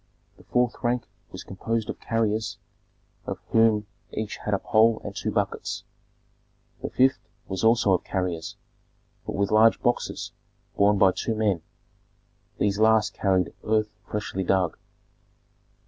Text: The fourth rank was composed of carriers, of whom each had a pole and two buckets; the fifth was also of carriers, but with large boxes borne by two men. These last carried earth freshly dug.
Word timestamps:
The 0.37 0.43
fourth 0.43 0.77
rank 0.81 1.03
was 1.31 1.43
composed 1.43 1.87
of 1.87 1.99
carriers, 1.99 2.57
of 3.27 3.37
whom 3.49 3.85
each 4.11 4.37
had 4.37 4.55
a 4.55 4.57
pole 4.57 4.99
and 5.05 5.15
two 5.15 5.29
buckets; 5.29 5.83
the 6.81 6.89
fifth 6.89 7.19
was 7.47 7.63
also 7.63 7.93
of 7.93 8.03
carriers, 8.03 8.55
but 9.27 9.35
with 9.35 9.51
large 9.51 9.79
boxes 9.83 10.31
borne 10.75 10.97
by 10.97 11.11
two 11.11 11.35
men. 11.35 11.61
These 12.57 12.79
last 12.79 13.13
carried 13.13 13.53
earth 13.63 13.91
freshly 14.07 14.43
dug. 14.43 14.75